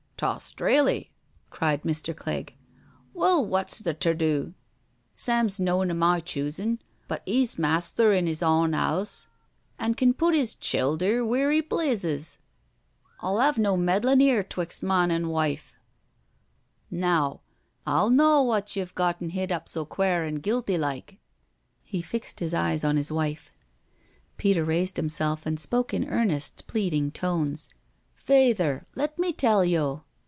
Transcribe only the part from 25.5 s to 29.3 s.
spoke in earnest, pleading tones:" Fayther, let